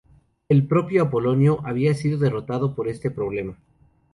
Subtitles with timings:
[0.49, 3.55] El propio Apolonio había sido derrotado por este problema.